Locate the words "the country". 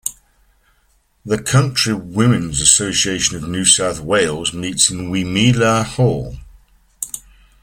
1.23-1.93